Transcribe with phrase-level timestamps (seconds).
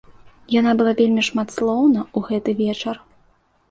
[0.53, 2.95] Яна была вельмі шматслоўна ў гэты вечар.